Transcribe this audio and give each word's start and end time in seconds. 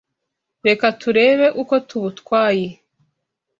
Reka 0.67 0.85
turebe 1.01 1.47
uko 1.61 1.73
tubutwaye 1.87 2.67